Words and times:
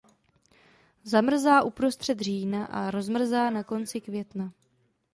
Zamrzá 1.03 1.61
uprostřed 1.63 2.19
října 2.19 2.65
a 2.65 2.91
rozmrzá 2.91 3.49
na 3.49 3.63
konci 3.63 4.01
května. 4.01 4.51